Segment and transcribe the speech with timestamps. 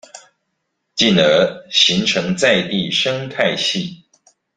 [0.95, 4.03] 進而形成在地生態系